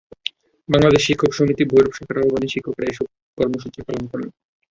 বাংলাদেশ 0.69 1.01
শিক্ষক 1.07 1.31
সমিতি 1.37 1.63
ভৈরব 1.65 1.91
শাখার 1.93 2.17
আহ্বানে 2.19 2.47
শিক্ষকেরা 2.53 2.87
এসব 2.89 3.05
কর্মসূচি 3.37 3.79
পালন 3.87 4.03
করেন। 4.11 4.27